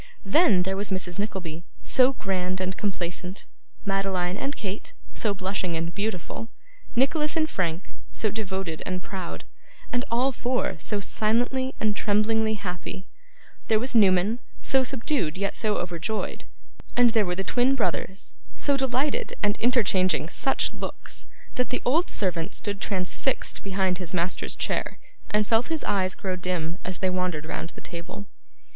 [0.25, 3.45] Then, there was Mrs Nickleby, so grand and complacent;
[3.85, 6.49] Madeline and Kate, so blushing and beautiful;
[6.95, 9.43] Nicholas and Frank, so devoted and proud;
[9.93, 13.05] and all four so silently and tremblingly happy;
[13.67, 16.45] there was Newman so subdued yet so overjoyed,
[16.97, 21.27] and there were the twin brothers so delighted and interchanging such looks,
[21.57, 24.97] that the old servant stood transfixed behind his master's chair,
[25.29, 28.25] and felt his eyes grow dim as they wandered round the table.